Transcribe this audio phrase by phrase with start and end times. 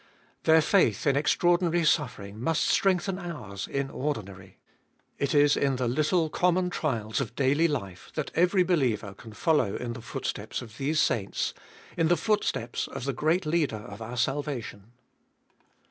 [0.45, 4.57] Their faith in extra ordinary suffering must strengthen ours in ordinary.
[5.19, 9.75] It is in the little common trials of daily life that every believer can follow
[9.75, 11.53] in the footsteps of these saints,
[11.95, 14.93] in the footsteps of the great Leader of our salvation.